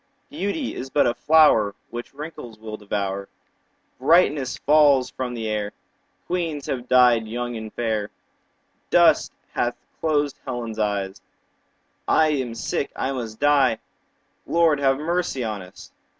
[0.31, 3.29] Beauty is but a flower 15 Which wrinkles will devour;
[3.99, 5.73] Brightness falls from the air;
[6.25, 8.09] Queens have died young and fair;
[8.89, 11.13] Dust hath closed Helen's eye;
[12.07, 13.77] I am sick, I must die—
[14.45, 15.91] 20 Lord, have mercy on us!